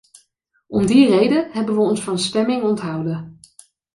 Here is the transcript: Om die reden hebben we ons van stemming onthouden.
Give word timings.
Om 0.67 0.85
die 0.85 1.07
reden 1.09 1.51
hebben 1.51 1.75
we 1.75 1.81
ons 1.81 2.03
van 2.03 2.19
stemming 2.19 2.63
onthouden. 2.63 3.39